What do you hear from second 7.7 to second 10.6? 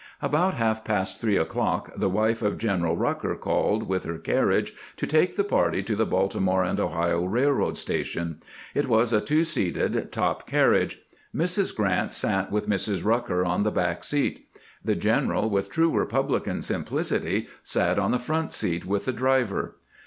station. It was a two seated top